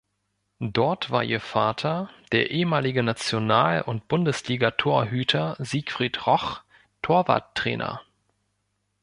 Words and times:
Dort 0.73 1.11
war 1.11 1.23
ihr 1.23 1.39
Vater, 1.39 2.09
der 2.31 2.49
ehemalige 2.49 3.03
National- 3.03 3.83
und 3.83 4.07
Bundesliga-Torhüter 4.07 5.55
Siegfried 5.59 6.25
Roch, 6.25 6.61
Torwarttrainer. 7.03 8.01